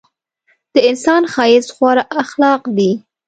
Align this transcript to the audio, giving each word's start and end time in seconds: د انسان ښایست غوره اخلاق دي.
د 0.73 0.75
انسان 0.89 1.23
ښایست 1.33 1.69
غوره 1.77 2.03
اخلاق 2.23 2.61
دي. 2.77 2.91